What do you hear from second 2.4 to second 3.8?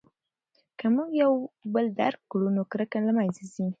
نو کرکه له منځه ځي.